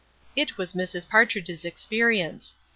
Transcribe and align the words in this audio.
It 0.35 0.57
was 0.57 0.73
Mrs. 0.73 1.07
Partridge's 1.07 1.63
experience. 1.63 2.57